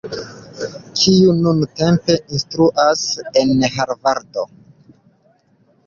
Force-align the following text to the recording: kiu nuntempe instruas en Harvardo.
kiu 0.99 1.29
nuntempe 1.41 2.13
instruas 2.37 3.01
en 3.43 3.53
Harvardo. 3.77 4.43